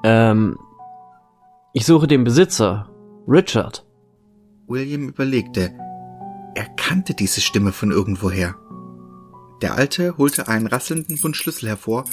Ähm, 0.04 0.58
ich 1.74 1.86
suche 1.86 2.08
den 2.08 2.24
Besitzer, 2.24 2.90
Richard. 3.28 3.86
William 4.70 5.10
überlegte. 5.10 5.74
Er 6.54 6.66
kannte 6.78 7.16
diese 7.16 7.42
Stimme 7.42 7.72
von 7.72 7.92
irgendwoher. 7.92 8.56
Der 9.64 9.74
Alte 9.74 10.18
holte 10.18 10.48
einen 10.48 10.68
rasselnden 10.68 11.20
Bund 11.20 11.36
Schlüssel 11.36 11.70
hervor 11.70 12.06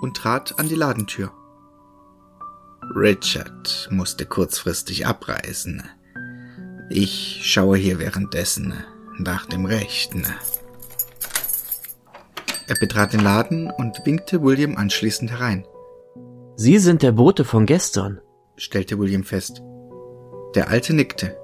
und 0.00 0.16
trat 0.16 0.58
an 0.58 0.68
die 0.68 0.76
Ladentür. 0.76 1.32
Richard 2.94 3.88
musste 3.90 4.26
kurzfristig 4.26 5.06
abreisen. 5.06 5.82
Ich 6.88 7.40
schaue 7.42 7.76
hier 7.76 7.98
währenddessen 7.98 8.74
nach 9.18 9.46
dem 9.46 9.64
Rechten. 9.64 10.24
Er 12.66 12.76
betrat 12.76 13.12
den 13.12 13.20
Laden 13.20 13.70
und 13.70 14.00
winkte 14.04 14.42
William 14.42 14.76
anschließend 14.76 15.32
herein. 15.32 15.66
Sie 16.56 16.78
sind 16.78 17.02
der 17.02 17.12
Bote 17.12 17.44
von 17.44 17.66
gestern, 17.66 18.20
stellte 18.56 18.98
William 18.98 19.24
fest. 19.24 19.62
Der 20.54 20.68
Alte 20.68 20.94
nickte. 20.94 21.36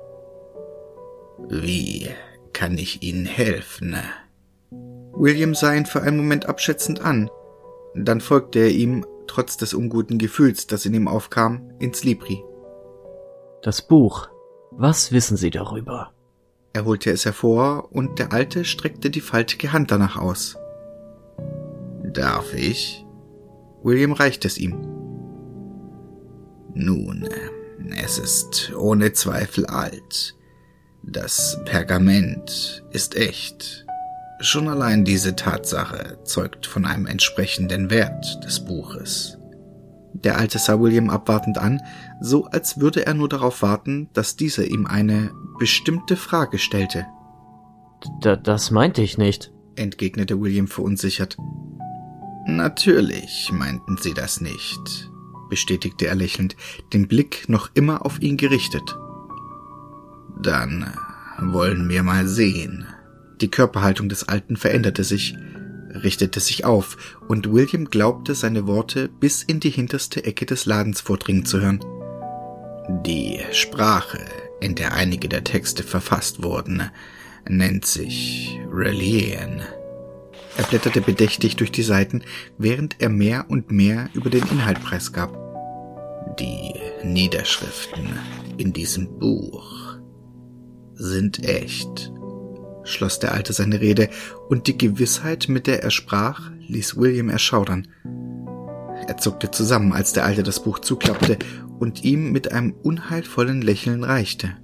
Wie 1.48 2.08
kann 2.52 2.78
ich 2.78 3.02
Ihnen 3.02 3.26
helfen? 3.26 3.96
William 5.12 5.54
sah 5.54 5.74
ihn 5.74 5.86
für 5.86 6.02
einen 6.02 6.16
Moment 6.16 6.46
abschätzend 6.46 7.00
an. 7.00 7.30
Dann 7.94 8.20
folgte 8.20 8.60
er 8.60 8.70
ihm, 8.70 9.04
trotz 9.26 9.56
des 9.56 9.74
unguten 9.74 10.18
Gefühls, 10.18 10.66
das 10.66 10.86
in 10.86 10.94
ihm 10.94 11.08
aufkam, 11.08 11.70
ins 11.78 12.04
Libri. 12.04 12.42
Das 13.62 13.82
Buch. 13.82 14.28
Was 14.70 15.12
wissen 15.12 15.36
Sie 15.36 15.50
darüber? 15.50 16.12
Er 16.72 16.84
holte 16.84 17.10
es 17.10 17.24
hervor 17.24 17.88
und 17.92 18.18
der 18.18 18.32
Alte 18.32 18.64
streckte 18.64 19.10
die 19.10 19.20
faltige 19.20 19.72
Hand 19.72 19.90
danach 19.90 20.16
aus. 20.16 20.56
Darf 22.04 22.54
ich? 22.54 23.04
William 23.82 24.12
reichte 24.12 24.46
es 24.46 24.58
ihm. 24.58 24.80
Nun, 26.74 27.28
es 27.96 28.18
ist 28.18 28.72
ohne 28.76 29.12
Zweifel 29.12 29.66
alt. 29.66 30.36
Das 31.02 31.58
Pergament 31.64 32.82
ist 32.90 33.16
echt. 33.16 33.86
Schon 34.40 34.68
allein 34.68 35.04
diese 35.04 35.36
Tatsache 35.36 36.18
zeugt 36.24 36.66
von 36.66 36.84
einem 36.84 37.06
entsprechenden 37.06 37.90
Wert 37.90 38.44
des 38.44 38.64
Buches. 38.64 39.38
Der 40.12 40.38
Alte 40.38 40.58
sah 40.58 40.80
William 40.80 41.10
abwartend 41.10 41.58
an, 41.58 41.80
so 42.20 42.46
als 42.46 42.80
würde 42.80 43.06
er 43.06 43.14
nur 43.14 43.28
darauf 43.28 43.62
warten, 43.62 44.08
dass 44.12 44.36
dieser 44.36 44.64
ihm 44.64 44.86
eine 44.86 45.30
bestimmte 45.58 46.16
Frage 46.16 46.58
stellte. 46.58 47.06
D 48.24 48.36
das 48.42 48.70
meinte 48.70 49.02
ich 49.02 49.18
nicht, 49.18 49.52
entgegnete 49.76 50.40
William 50.40 50.68
verunsichert. 50.68 51.36
Natürlich 52.46 53.50
meinten 53.52 53.98
Sie 53.98 54.14
das 54.14 54.40
nicht 54.40 55.10
bestätigte 55.50 56.06
er 56.06 56.14
lächelnd, 56.14 56.56
den 56.94 57.06
Blick 57.06 57.46
noch 57.48 57.68
immer 57.74 58.06
auf 58.06 58.22
ihn 58.22 58.38
gerichtet. 58.38 58.96
Dann 60.42 60.92
wollen 61.38 61.88
wir 61.88 62.02
mal 62.02 62.26
sehen. 62.26 62.86
Die 63.40 63.50
Körperhaltung 63.50 64.08
des 64.08 64.28
Alten 64.28 64.56
veränderte 64.56 65.04
sich, 65.04 65.36
richtete 65.94 66.40
sich 66.40 66.64
auf, 66.64 67.18
und 67.28 67.52
William 67.52 67.86
glaubte, 67.86 68.34
seine 68.34 68.66
Worte 68.66 69.08
bis 69.08 69.42
in 69.42 69.60
die 69.60 69.70
hinterste 69.70 70.24
Ecke 70.24 70.46
des 70.46 70.66
Ladens 70.66 71.00
vordringen 71.00 71.44
zu 71.44 71.60
hören. 71.60 71.80
Die 73.06 73.40
Sprache, 73.52 74.18
in 74.60 74.74
der 74.74 74.94
einige 74.94 75.28
der 75.28 75.44
Texte 75.44 75.82
verfasst 75.82 76.42
wurden, 76.42 76.90
nennt 77.48 77.86
sich 77.86 78.58
Relian. 78.70 79.62
Er 80.56 80.64
blätterte 80.64 81.00
bedächtig 81.00 81.56
durch 81.56 81.72
die 81.72 81.82
Seiten, 81.82 82.22
während 82.58 82.96
er 82.98 83.08
mehr 83.08 83.46
und 83.48 83.70
mehr 83.70 84.10
über 84.12 84.28
den 84.28 84.46
Inhalt 84.48 84.82
preisgab. 84.82 85.36
Die 86.38 86.74
Niederschriften 87.04 88.18
in 88.58 88.72
diesem 88.72 89.18
Buch 89.18 89.79
sind 91.00 91.48
echt, 91.48 92.12
schloss 92.84 93.18
der 93.18 93.32
Alte 93.32 93.52
seine 93.52 93.80
Rede, 93.80 94.10
und 94.48 94.66
die 94.66 94.76
Gewissheit, 94.76 95.48
mit 95.48 95.66
der 95.66 95.82
er 95.82 95.90
sprach, 95.90 96.50
ließ 96.68 96.96
William 96.96 97.30
erschaudern. 97.30 97.88
Er 99.08 99.16
zuckte 99.16 99.50
zusammen, 99.50 99.92
als 99.92 100.12
der 100.12 100.26
Alte 100.26 100.42
das 100.42 100.62
Buch 100.62 100.78
zuklappte 100.78 101.38
und 101.78 102.04
ihm 102.04 102.32
mit 102.32 102.52
einem 102.52 102.74
unheilvollen 102.82 103.62
Lächeln 103.62 104.04
reichte. 104.04 104.56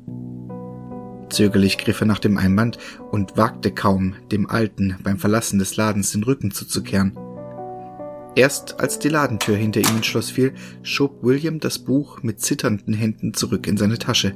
Zögerlich 1.31 1.78
griff 1.78 2.00
er 2.02 2.07
nach 2.07 2.19
dem 2.19 2.37
Einband 2.37 2.78
und 3.11 3.37
wagte 3.37 3.73
kaum, 3.73 4.14
dem 4.31 4.49
Alten 4.49 4.97
beim 5.02 5.19
Verlassen 5.19 5.59
des 5.59 5.76
Ladens 5.76 6.12
den 6.12 6.23
Rücken 6.23 6.50
zuzukehren. 6.50 7.19
Erst 8.37 8.78
als 8.78 8.99
die 8.99 9.09
Ladentür 9.09 9.57
hinter 9.57 9.81
ihm 9.81 9.97
ins 9.97 10.07
Schloss 10.07 10.31
fiel, 10.31 10.52
schob 10.83 11.23
William 11.23 11.59
das 11.59 11.78
Buch 11.78 12.23
mit 12.23 12.43
zitternden 12.43 12.93
Händen 12.93 13.33
zurück 13.33 13.66
in 13.66 13.78
seine 13.78 13.99
Tasche. 13.99 14.35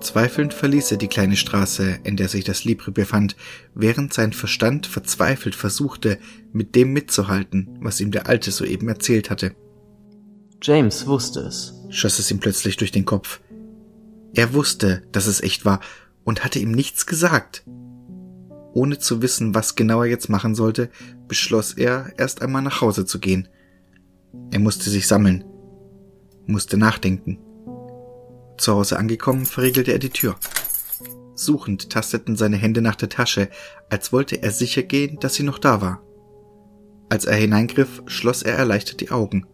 Zweifelnd 0.00 0.54
verließ 0.54 0.92
er 0.92 0.96
die 0.96 1.08
kleine 1.08 1.36
Straße, 1.36 1.98
in 2.04 2.16
der 2.16 2.28
sich 2.28 2.44
das 2.44 2.64
Libre 2.64 2.90
befand, 2.90 3.36
während 3.74 4.12
sein 4.14 4.32
Verstand 4.32 4.86
verzweifelt 4.86 5.54
versuchte, 5.54 6.18
mit 6.52 6.74
dem 6.74 6.92
mitzuhalten, 6.92 7.78
was 7.80 8.00
ihm 8.00 8.10
der 8.10 8.26
Alte 8.26 8.50
soeben 8.50 8.88
erzählt 8.88 9.30
hatte. 9.30 9.54
James 10.62 11.06
wusste 11.06 11.40
es, 11.40 11.74
schoss 11.90 12.18
es 12.18 12.30
ihm 12.30 12.40
plötzlich 12.40 12.76
durch 12.76 12.92
den 12.92 13.04
Kopf. 13.04 13.40
Er 14.34 14.54
wusste, 14.54 15.02
dass 15.12 15.26
es 15.26 15.42
echt 15.42 15.64
war 15.64 15.80
und 16.24 16.44
hatte 16.44 16.58
ihm 16.58 16.72
nichts 16.72 17.06
gesagt. 17.06 17.64
Ohne 18.72 18.98
zu 18.98 19.20
wissen, 19.20 19.54
was 19.54 19.74
genau 19.74 20.02
er 20.02 20.08
jetzt 20.08 20.28
machen 20.28 20.54
sollte, 20.54 20.90
beschloss 21.28 21.72
er, 21.72 22.12
erst 22.16 22.40
einmal 22.42 22.62
nach 22.62 22.80
Hause 22.80 23.04
zu 23.04 23.18
gehen. 23.18 23.48
Er 24.50 24.60
musste 24.60 24.90
sich 24.90 25.08
sammeln, 25.08 25.44
musste 26.46 26.76
nachdenken. 26.76 27.38
Zu 28.60 28.74
Hause 28.74 28.98
angekommen, 28.98 29.46
verriegelte 29.46 29.90
er 29.90 29.98
die 29.98 30.10
Tür. 30.10 30.36
Suchend 31.34 31.88
tasteten 31.88 32.36
seine 32.36 32.58
Hände 32.58 32.82
nach 32.82 32.94
der 32.94 33.08
Tasche, 33.08 33.48
als 33.88 34.12
wollte 34.12 34.42
er 34.42 34.50
sicher 34.50 34.82
gehen, 34.82 35.18
dass 35.18 35.34
sie 35.34 35.44
noch 35.44 35.58
da 35.58 35.80
war. 35.80 36.02
Als 37.08 37.24
er 37.24 37.36
hineingriff, 37.36 38.02
schloss 38.04 38.42
er 38.42 38.56
erleichtert 38.56 39.00
die 39.00 39.12
Augen. 39.12 39.46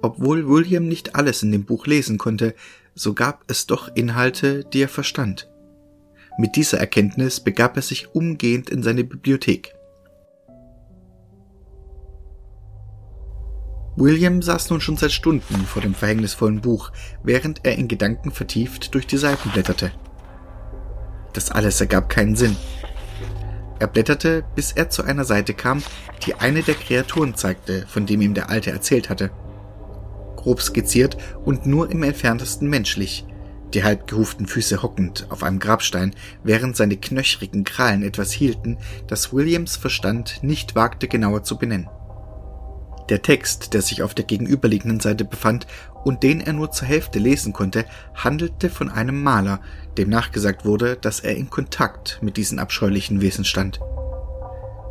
Obwohl 0.00 0.48
William 0.48 0.88
nicht 0.88 1.16
alles 1.16 1.42
in 1.42 1.52
dem 1.52 1.66
Buch 1.66 1.86
lesen 1.86 2.16
konnte, 2.16 2.54
so 2.94 3.12
gab 3.12 3.44
es 3.46 3.66
doch 3.66 3.94
Inhalte, 3.94 4.64
die 4.64 4.80
er 4.80 4.88
verstand. 4.88 5.50
Mit 6.38 6.56
dieser 6.56 6.78
Erkenntnis 6.78 7.40
begab 7.40 7.76
er 7.76 7.82
sich 7.82 8.14
umgehend 8.14 8.70
in 8.70 8.82
seine 8.82 9.04
Bibliothek. 9.04 9.74
William 14.00 14.42
saß 14.42 14.70
nun 14.70 14.80
schon 14.80 14.96
seit 14.96 15.10
Stunden 15.10 15.66
vor 15.66 15.82
dem 15.82 15.92
verhängnisvollen 15.92 16.60
Buch, 16.60 16.92
während 17.24 17.64
er 17.64 17.76
in 17.76 17.88
Gedanken 17.88 18.30
vertieft 18.30 18.94
durch 18.94 19.08
die 19.08 19.16
Seiten 19.16 19.50
blätterte. 19.50 19.90
Das 21.32 21.50
alles 21.50 21.80
ergab 21.80 22.08
keinen 22.08 22.36
Sinn. 22.36 22.56
Er 23.80 23.88
blätterte, 23.88 24.44
bis 24.54 24.70
er 24.70 24.88
zu 24.88 25.02
einer 25.02 25.24
Seite 25.24 25.52
kam, 25.52 25.82
die 26.24 26.34
eine 26.34 26.62
der 26.62 26.76
Kreaturen 26.76 27.34
zeigte, 27.34 27.86
von 27.88 28.06
dem 28.06 28.20
ihm 28.20 28.34
der 28.34 28.50
Alte 28.50 28.70
erzählt 28.70 29.10
hatte. 29.10 29.30
Grob 30.36 30.62
skizziert 30.62 31.16
und 31.44 31.66
nur 31.66 31.90
im 31.90 32.04
entferntesten 32.04 32.70
menschlich, 32.70 33.26
die 33.74 33.82
halb 33.82 34.06
gehuften 34.06 34.46
Füße 34.46 34.80
hockend 34.80 35.26
auf 35.30 35.42
einem 35.42 35.58
Grabstein, 35.58 36.14
während 36.44 36.76
seine 36.76 36.96
knöchrigen 36.96 37.64
Krallen 37.64 38.04
etwas 38.04 38.30
hielten, 38.30 38.78
das 39.08 39.32
Williams 39.32 39.76
Verstand 39.76 40.38
nicht 40.42 40.76
wagte 40.76 41.08
genauer 41.08 41.42
zu 41.42 41.58
benennen. 41.58 41.88
Der 43.08 43.22
Text, 43.22 43.72
der 43.72 43.80
sich 43.80 44.02
auf 44.02 44.14
der 44.14 44.26
gegenüberliegenden 44.26 45.00
Seite 45.00 45.24
befand 45.24 45.66
und 46.04 46.22
den 46.22 46.40
er 46.40 46.52
nur 46.52 46.70
zur 46.70 46.88
Hälfte 46.88 47.18
lesen 47.18 47.52
konnte, 47.52 47.86
handelte 48.14 48.68
von 48.68 48.90
einem 48.90 49.22
Maler, 49.22 49.60
dem 49.96 50.10
nachgesagt 50.10 50.64
wurde, 50.64 50.96
dass 50.96 51.20
er 51.20 51.36
in 51.36 51.48
Kontakt 51.48 52.18
mit 52.20 52.36
diesen 52.36 52.58
abscheulichen 52.58 53.20
Wesen 53.20 53.44
stand. 53.44 53.80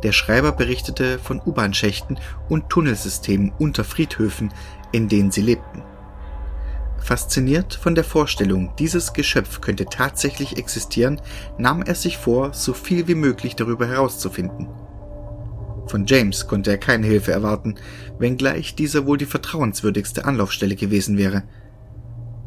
Der 0.02 0.12
Schreiber 0.12 0.52
berichtete 0.52 1.18
von 1.18 1.40
U-Bahn-Schächten 1.44 2.18
und 2.48 2.70
Tunnelsystemen 2.70 3.52
unter 3.58 3.84
Friedhöfen, 3.84 4.52
in 4.92 5.08
denen 5.08 5.30
sie 5.30 5.42
lebten. 5.42 5.82
Fasziniert 6.98 7.74
von 7.74 7.94
der 7.94 8.04
Vorstellung, 8.04 8.74
dieses 8.78 9.12
Geschöpf 9.12 9.60
könnte 9.60 9.86
tatsächlich 9.86 10.56
existieren, 10.56 11.20
nahm 11.56 11.82
er 11.82 11.94
sich 11.94 12.18
vor, 12.18 12.52
so 12.52 12.74
viel 12.74 13.08
wie 13.08 13.14
möglich 13.14 13.56
darüber 13.56 13.86
herauszufinden. 13.86 14.68
Von 15.88 16.04
James 16.06 16.46
konnte 16.46 16.70
er 16.70 16.78
keine 16.78 17.06
Hilfe 17.06 17.32
erwarten, 17.32 17.76
wenngleich 18.18 18.74
dieser 18.74 19.06
wohl 19.06 19.16
die 19.16 19.26
vertrauenswürdigste 19.26 20.26
Anlaufstelle 20.26 20.76
gewesen 20.76 21.16
wäre. 21.16 21.44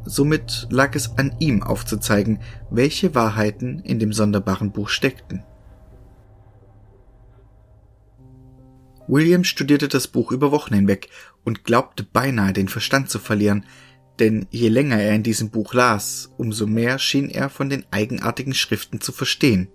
Somit 0.05 0.67
lag 0.69 0.95
es 0.95 1.17
an 1.17 1.35
ihm 1.39 1.63
aufzuzeigen, 1.63 2.39
welche 2.69 3.15
Wahrheiten 3.15 3.79
in 3.79 3.99
dem 3.99 4.13
sonderbaren 4.13 4.71
Buch 4.71 4.89
steckten. 4.89 5.43
William 9.07 9.43
studierte 9.43 9.87
das 9.87 10.07
Buch 10.07 10.31
über 10.31 10.51
Wochen 10.51 10.73
hinweg 10.73 11.09
und 11.43 11.63
glaubte 11.63 12.03
beinahe 12.03 12.53
den 12.53 12.67
Verstand 12.67 13.09
zu 13.09 13.19
verlieren, 13.19 13.65
denn 14.19 14.47
je 14.51 14.69
länger 14.69 15.01
er 15.01 15.15
in 15.15 15.23
diesem 15.23 15.49
Buch 15.49 15.73
las, 15.73 16.31
umso 16.37 16.67
mehr 16.67 16.99
schien 16.99 17.29
er 17.29 17.49
von 17.49 17.69
den 17.69 17.85
eigenartigen 17.91 18.53
Schriften 18.53 19.01
zu 19.01 19.11
verstehen. 19.11 19.69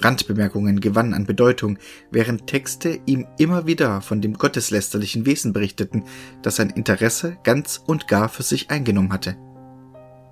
Randbemerkungen 0.00 0.80
gewannen 0.80 1.14
an 1.14 1.26
Bedeutung, 1.26 1.78
während 2.10 2.46
Texte 2.46 3.00
ihm 3.06 3.26
immer 3.38 3.66
wieder 3.66 4.00
von 4.00 4.20
dem 4.20 4.34
gotteslästerlichen 4.34 5.26
Wesen 5.26 5.52
berichteten, 5.52 6.04
das 6.42 6.56
sein 6.56 6.70
Interesse 6.70 7.36
ganz 7.44 7.82
und 7.84 8.08
gar 8.08 8.28
für 8.28 8.42
sich 8.42 8.70
eingenommen 8.70 9.12
hatte. 9.12 9.36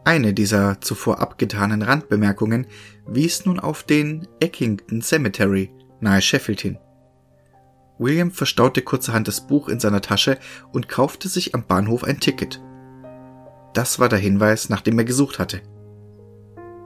Eine 0.04 0.32
dieser 0.34 0.80
zuvor 0.80 1.20
abgetanen 1.20 1.82
Randbemerkungen 1.82 2.66
wies 3.06 3.44
nun 3.44 3.58
auf 3.58 3.82
den 3.82 4.28
Eckington 4.40 5.02
Cemetery 5.02 5.70
nahe 6.00 6.22
Sheffield 6.22 6.60
hin. 6.60 6.78
William 7.98 8.30
verstaute 8.30 8.82
kurzerhand 8.82 9.26
das 9.26 9.46
Buch 9.46 9.68
in 9.68 9.80
seiner 9.80 10.02
Tasche 10.02 10.38
und 10.72 10.88
kaufte 10.88 11.28
sich 11.28 11.54
am 11.54 11.66
Bahnhof 11.66 12.04
ein 12.04 12.20
Ticket. 12.20 12.60
Das 13.72 13.98
war 13.98 14.08
der 14.08 14.18
Hinweis, 14.18 14.68
nach 14.68 14.80
dem 14.80 14.98
er 14.98 15.04
gesucht 15.04 15.38
hatte. 15.38 15.60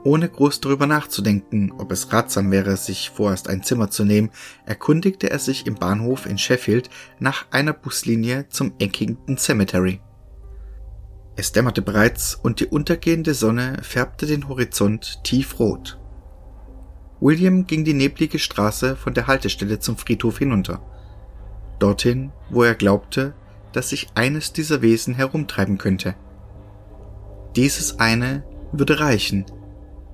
Ohne 0.03 0.29
groß 0.29 0.61
darüber 0.61 0.87
nachzudenken, 0.87 1.71
ob 1.77 1.91
es 1.91 2.11
ratsam 2.11 2.49
wäre, 2.51 2.75
sich 2.75 3.11
vorerst 3.11 3.47
ein 3.47 3.61
Zimmer 3.61 3.91
zu 3.91 4.03
nehmen, 4.03 4.31
erkundigte 4.65 5.29
er 5.29 5.37
sich 5.37 5.67
im 5.67 5.75
Bahnhof 5.75 6.25
in 6.25 6.39
Sheffield 6.39 6.89
nach 7.19 7.45
einer 7.51 7.73
Buslinie 7.73 8.49
zum 8.49 8.73
Eckington 8.79 9.37
Cemetery. 9.37 10.01
Es 11.35 11.51
dämmerte 11.51 11.81
bereits 11.81 12.35
und 12.35 12.59
die 12.59 12.65
untergehende 12.65 13.35
Sonne 13.35 13.77
färbte 13.83 14.25
den 14.25 14.47
Horizont 14.47 15.23
tiefrot. 15.23 15.99
William 17.19 17.67
ging 17.67 17.85
die 17.85 17.93
neblige 17.93 18.39
Straße 18.39 18.95
von 18.95 19.13
der 19.13 19.27
Haltestelle 19.27 19.79
zum 19.79 19.97
Friedhof 19.97 20.39
hinunter. 20.39 20.81
Dorthin, 21.77 22.31
wo 22.49 22.63
er 22.63 22.73
glaubte, 22.73 23.35
dass 23.71 23.89
sich 23.89 24.09
eines 24.15 24.51
dieser 24.51 24.81
Wesen 24.81 25.13
herumtreiben 25.13 25.77
könnte. 25.77 26.15
Dieses 27.55 27.99
eine 27.99 28.43
würde 28.71 28.99
reichen, 28.99 29.45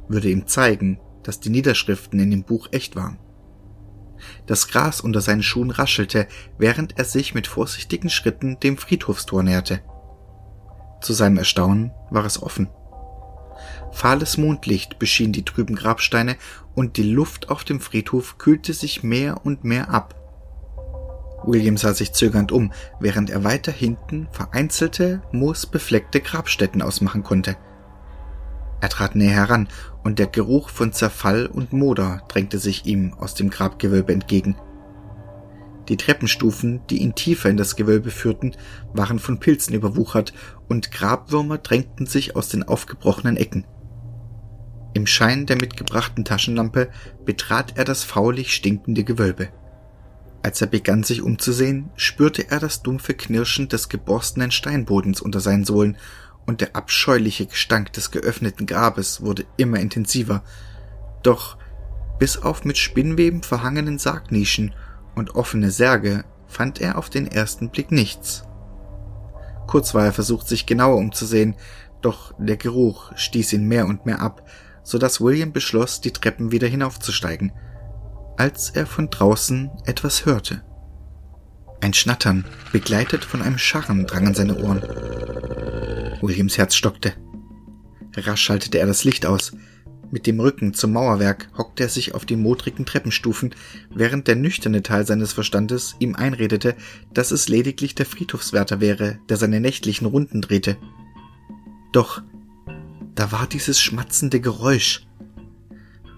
würde 0.07 0.29
ihm 0.29 0.47
zeigen, 0.47 0.99
dass 1.23 1.39
die 1.39 1.49
Niederschriften 1.49 2.19
in 2.19 2.31
dem 2.31 2.43
Buch 2.43 2.69
echt 2.71 2.95
waren. 2.95 3.19
Das 4.45 4.67
Gras 4.67 5.01
unter 5.01 5.21
seinen 5.21 5.43
Schuhen 5.43 5.71
raschelte, 5.71 6.27
während 6.57 6.97
er 6.97 7.05
sich 7.05 7.33
mit 7.33 7.47
vorsichtigen 7.47 8.09
Schritten 8.09 8.59
dem 8.59 8.77
Friedhofstor 8.77 9.43
näherte. 9.43 9.81
Zu 11.01 11.13
seinem 11.13 11.37
Erstaunen 11.37 11.91
war 12.09 12.25
es 12.25 12.41
offen. 12.41 12.69
Fahles 13.91 14.37
Mondlicht 14.37 14.99
beschien 14.99 15.31
die 15.31 15.45
trüben 15.45 15.75
Grabsteine 15.75 16.35
und 16.75 16.97
die 16.97 17.11
Luft 17.11 17.49
auf 17.49 17.63
dem 17.63 17.79
Friedhof 17.79 18.37
kühlte 18.37 18.73
sich 18.73 19.03
mehr 19.03 19.45
und 19.45 19.63
mehr 19.63 19.89
ab. 19.89 20.15
William 21.43 21.77
sah 21.77 21.93
sich 21.93 22.13
zögernd 22.13 22.51
um, 22.51 22.73
während 22.99 23.29
er 23.29 23.43
weiter 23.43 23.71
hinten 23.71 24.27
vereinzelte, 24.31 25.21
moosbefleckte 25.31 26.19
Grabstätten 26.19 26.81
ausmachen 26.81 27.23
konnte. 27.23 27.57
Er 28.79 28.89
trat 28.89 29.15
näher 29.15 29.31
heran 29.31 29.67
und 30.03 30.19
der 30.19 30.27
Geruch 30.27 30.69
von 30.69 30.93
Zerfall 30.93 31.47
und 31.47 31.73
Moder 31.73 32.21
drängte 32.27 32.59
sich 32.59 32.85
ihm 32.85 33.13
aus 33.13 33.33
dem 33.33 33.49
Grabgewölbe 33.49 34.13
entgegen. 34.13 34.55
Die 35.89 35.97
Treppenstufen, 35.97 36.81
die 36.89 36.97
ihn 36.97 37.15
tiefer 37.15 37.49
in 37.49 37.57
das 37.57 37.75
Gewölbe 37.75 38.11
führten, 38.11 38.55
waren 38.93 39.19
von 39.19 39.39
Pilzen 39.39 39.73
überwuchert 39.73 40.33
und 40.67 40.91
Grabwürmer 40.91 41.57
drängten 41.57 42.05
sich 42.05 42.35
aus 42.35 42.49
den 42.49 42.63
aufgebrochenen 42.63 43.37
Ecken. 43.37 43.65
Im 44.93 45.07
Schein 45.07 45.45
der 45.45 45.55
mitgebrachten 45.55 46.25
Taschenlampe 46.25 46.89
betrat 47.23 47.77
er 47.77 47.85
das 47.85 48.03
faulig 48.03 48.53
stinkende 48.53 49.03
Gewölbe. 49.03 49.49
Als 50.43 50.61
er 50.61 50.67
begann 50.67 51.03
sich 51.03 51.21
umzusehen, 51.21 51.89
spürte 51.95 52.49
er 52.49 52.59
das 52.59 52.81
dumpfe 52.81 53.13
Knirschen 53.13 53.69
des 53.69 53.89
geborstenen 53.89 54.51
Steinbodens 54.51 55.21
unter 55.21 55.39
seinen 55.39 55.65
Sohlen 55.65 55.97
und 56.47 56.61
der 56.61 56.75
abscheuliche 56.75 57.45
Gestank 57.45 57.93
des 57.93 58.09
geöffneten 58.09 58.65
Grabes 58.65 59.21
wurde 59.21 59.45
immer 59.57 59.79
intensiver. 59.79 60.43
Doch 61.21 61.57
bis 62.17 62.37
auf 62.37 62.65
mit 62.65 62.77
Spinnweben 62.79 63.43
verhangenen 63.43 63.99
Sargnischen 63.99 64.73
und 65.13 65.35
offene 65.35 65.69
Särge 65.69 66.23
fand 66.47 66.81
er 66.81 66.97
auf 66.97 67.09
den 67.11 67.27
ersten 67.27 67.69
Blick 67.69 67.91
nichts. 67.91 68.43
Kurz 69.67 69.93
war 69.93 70.05
er 70.05 70.13
versucht, 70.13 70.47
sich 70.47 70.65
genauer 70.65 70.95
umzusehen, 70.95 71.55
doch 72.01 72.33
der 72.37 72.57
Geruch 72.57 73.11
stieß 73.15 73.53
ihn 73.53 73.67
mehr 73.67 73.85
und 73.85 74.05
mehr 74.05 74.21
ab, 74.21 74.47
so 74.83 74.97
dass 74.97 75.19
William 75.19 75.51
beschloss, 75.51 75.99
die 75.99 76.11
Treppen 76.11 76.51
wieder 76.51 76.67
hinaufzusteigen, 76.67 77.51
als 78.37 78.69
er 78.69 78.85
von 78.85 79.09
draußen 79.09 79.69
etwas 79.85 80.25
hörte. 80.25 80.63
Ein 81.81 81.93
Schnattern, 81.93 82.45
begleitet 82.71 83.25
von 83.25 83.41
einem 83.41 83.57
Scharren, 83.57 84.07
drang 84.07 84.27
an 84.27 84.33
seine 84.33 84.57
Ohren. 84.57 84.81
Williams 86.21 86.57
Herz 86.57 86.75
stockte. 86.75 87.13
Rasch 88.15 88.41
schaltete 88.41 88.79
er 88.79 88.87
das 88.87 89.03
Licht 89.03 89.25
aus. 89.25 89.51
Mit 90.09 90.25
dem 90.25 90.39
Rücken 90.39 90.73
zum 90.73 90.93
Mauerwerk 90.93 91.49
hockte 91.57 91.83
er 91.83 91.89
sich 91.89 92.15
auf 92.15 92.25
die 92.25 92.37
modrigen 92.37 92.85
Treppenstufen, 92.85 93.53
während 93.93 94.27
der 94.27 94.35
nüchterne 94.35 94.81
Teil 94.81 95.05
seines 95.05 95.33
Verstandes 95.33 95.95
ihm 95.99 96.15
einredete, 96.15 96.75
dass 97.13 97.31
es 97.31 97.49
lediglich 97.49 97.93
der 97.93 98.05
Friedhofswärter 98.05 98.79
wäre, 98.79 99.19
der 99.27 99.37
seine 99.37 99.59
nächtlichen 99.59 100.07
Runden 100.07 100.41
drehte. 100.41 100.77
Doch 101.91 102.21
da 103.15 103.31
war 103.31 103.47
dieses 103.47 103.81
schmatzende 103.81 104.39
Geräusch. 104.39 105.05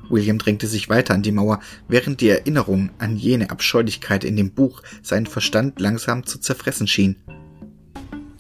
William 0.10 0.38
drängte 0.38 0.68
sich 0.68 0.90
weiter 0.90 1.14
an 1.14 1.24
die 1.24 1.32
Mauer, 1.32 1.60
während 1.88 2.22
die 2.22 2.30
Erinnerung 2.30 2.92
an 3.00 3.16
jene 3.16 3.50
Abscheulichkeit 3.50 4.24
in 4.24 4.36
dem 4.36 4.52
Buch 4.52 4.82
seinen 5.02 5.28
Verstand 5.28 5.80
langsam 5.80 6.26
zu 6.26 6.40
zerfressen 6.40 6.88
schien. 6.88 7.16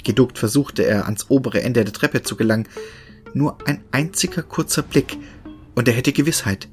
Geduckt 0.09 0.39
versuchte 0.39 0.81
er, 0.81 1.05
ans 1.05 1.29
obere 1.29 1.61
Ende 1.61 1.83
der 1.83 1.93
Treppe 1.93 2.23
zu 2.23 2.35
gelangen. 2.35 2.67
Nur 3.35 3.59
ein 3.67 3.83
einziger 3.91 4.41
kurzer 4.41 4.81
Blick, 4.81 5.15
und 5.75 5.87
er 5.87 5.93
hätte 5.93 6.13
Gewissheit. 6.13 6.67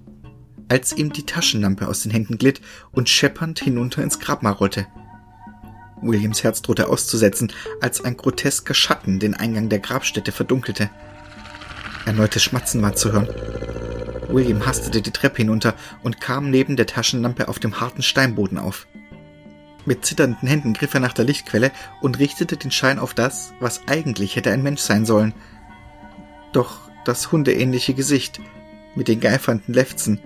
Als 0.69 0.97
ihm 0.97 1.13
die 1.13 1.27
Taschenlampe 1.27 1.87
aus 1.87 2.01
den 2.01 2.13
Händen 2.13 2.39
glitt 2.39 2.63
und 2.93 3.11
scheppernd 3.11 3.61
hinunter 3.61 4.03
ins 4.03 4.21
Grabmal 4.21 4.55
rollte. 4.55 4.87
Williams 6.01 6.45
Herz 6.45 6.63
drohte 6.63 6.89
auszusetzen, 6.89 7.53
als 7.83 8.03
ein 8.03 8.17
grotesker 8.17 8.73
Schatten 8.73 9.19
den 9.19 9.35
Eingang 9.35 9.69
der 9.69 9.81
Grabstätte 9.81 10.33
verdunkelte. 10.33 10.89
Erneutes 12.07 12.43
Schmatzen 12.43 12.81
war 12.81 12.95
zu 12.95 13.13
hören. 13.13 13.29
William 14.31 14.65
hastete 14.65 15.03
die 15.03 15.11
Treppe 15.11 15.43
hinunter 15.43 15.75
und 16.03 16.23
kam 16.23 16.49
neben 16.49 16.77
der 16.77 16.87
Taschenlampe 16.87 17.49
auf 17.49 17.59
dem 17.59 17.83
harten 17.83 18.01
Steinboden 18.01 18.57
auf. 18.57 18.87
Mit 19.87 20.05
zitternden 20.05 20.49
Händen 20.49 20.73
griff 20.75 20.95
er 20.95 21.01
nach 21.01 21.13
der 21.13 21.25
Lichtquelle 21.25 21.71
und 22.01 22.19
richtete 22.19 22.57
den 22.57 22.73
Schein 22.73 22.99
auf 22.99 23.15
das, 23.15 23.53
was 23.61 23.87
eigentlich 23.87 24.35
hätte 24.35 24.51
ein 24.51 24.65
Mensch 24.65 24.81
sein 24.81 25.07
sollen. 25.07 25.33
Doch 26.53 26.91
das 27.05 27.31
hundeähnliche 27.31 27.95
Gesicht 27.95 28.41
mit 28.97 29.07
den 29.07 29.21
geifernden 29.21 29.73
Lefzen 29.73 30.21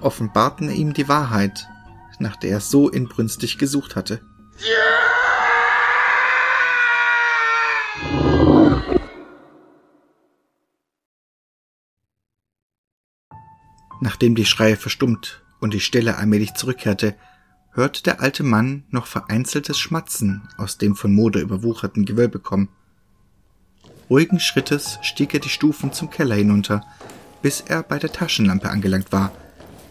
offenbarten 0.00 0.70
ihm 0.70 0.94
die 0.94 1.08
Wahrheit, 1.08 1.68
nach 2.18 2.36
der 2.36 2.52
er 2.52 2.60
so 2.60 2.88
inbrünstig 2.88 3.58
gesucht 3.58 3.96
hatte. 3.96 4.22
Nachdem 14.00 14.34
die 14.34 14.46
Schreie 14.46 14.76
verstummt 14.76 15.42
und 15.60 15.74
die 15.74 15.80
Stille 15.80 16.16
allmählich 16.16 16.54
zurückkehrte, 16.54 17.14
hörte 17.74 18.02
der 18.02 18.20
alte 18.20 18.42
Mann 18.42 18.84
noch 18.90 19.06
vereinzeltes 19.06 19.78
Schmatzen 19.78 20.48
aus 20.56 20.78
dem 20.78 20.94
von 20.94 21.14
Mode 21.14 21.40
überwucherten 21.40 22.04
Gewölbe 22.04 22.38
kommen. 22.38 22.68
Ruhigen 24.10 24.40
Schrittes 24.40 24.98
stieg 25.02 25.32
er 25.32 25.40
die 25.40 25.48
Stufen 25.48 25.92
zum 25.92 26.10
Keller 26.10 26.34
hinunter, 26.34 26.84
bis 27.40 27.60
er 27.62 27.82
bei 27.82 27.98
der 27.98 28.12
Taschenlampe 28.12 28.68
angelangt 28.68 29.10
war, 29.10 29.32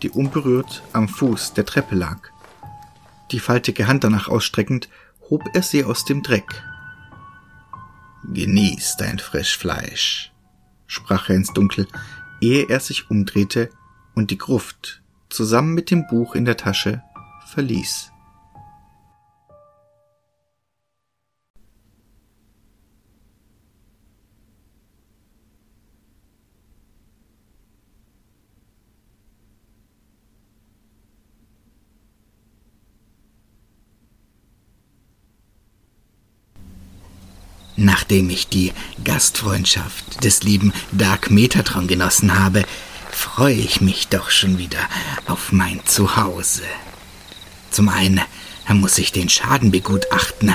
die 0.03 0.09
unberührt 0.09 0.83
am 0.93 1.09
Fuß 1.09 1.53
der 1.53 1.65
Treppe 1.65 1.95
lag. 1.95 2.29
Die 3.31 3.39
faltige 3.39 3.87
Hand 3.87 4.03
danach 4.03 4.27
ausstreckend, 4.27 4.89
hob 5.29 5.43
er 5.53 5.63
sie 5.63 5.83
aus 5.83 6.05
dem 6.05 6.21
Dreck. 6.21 6.63
Genieß 8.31 8.97
dein 8.97 9.17
Frischfleisch, 9.17 10.31
sprach 10.85 11.29
er 11.29 11.35
ins 11.35 11.53
Dunkel, 11.53 11.87
ehe 12.41 12.69
er 12.69 12.79
sich 12.79 13.09
umdrehte 13.09 13.69
und 14.13 14.29
die 14.29 14.37
Gruft 14.37 15.01
zusammen 15.29 15.73
mit 15.73 15.89
dem 15.89 16.07
Buch 16.07 16.35
in 16.35 16.45
der 16.45 16.57
Tasche 16.57 17.01
verließ. 17.51 18.11
Nachdem 37.77 38.29
ich 38.29 38.47
die 38.47 38.73
Gastfreundschaft 39.03 40.23
des 40.23 40.43
lieben 40.43 40.71
Dark 40.91 41.31
Metatron 41.31 41.87
genossen 41.87 42.37
habe, 42.37 42.63
freue 43.09 43.55
ich 43.55 43.81
mich 43.81 44.07
doch 44.07 44.29
schon 44.29 44.59
wieder 44.59 44.87
auf 45.25 45.51
mein 45.51 45.83
Zuhause. 45.85 46.63
Zum 47.71 47.89
einen 47.89 48.21
muss 48.69 48.97
ich 48.97 49.11
den 49.11 49.29
Schaden 49.29 49.71
begutachten 49.71 50.53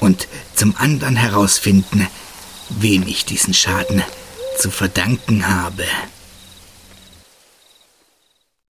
und 0.00 0.28
zum 0.54 0.74
anderen 0.76 1.16
herausfinden, 1.16 2.06
wem 2.70 3.06
ich 3.06 3.24
diesen 3.24 3.54
Schaden 3.54 4.02
zu 4.58 4.70
verdanken 4.70 5.48
habe. 5.48 5.84